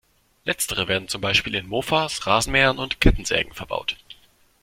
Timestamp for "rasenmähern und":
2.25-2.99